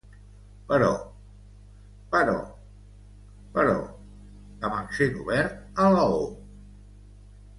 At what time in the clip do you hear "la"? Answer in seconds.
5.97-6.07